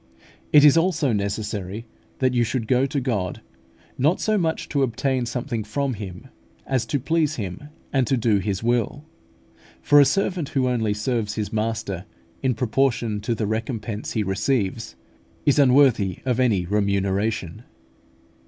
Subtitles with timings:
[0.51, 1.85] It is also necessary
[2.17, 3.39] that you should go to God,
[3.99, 6.29] not so much to obtain something from Him,
[6.65, 9.05] as to please Him, and to do His will;
[9.79, 12.05] for a servant who only serves his master
[12.41, 14.95] in proportion to the recompense he receives,
[15.45, 17.61] is unworthy of any remuneration.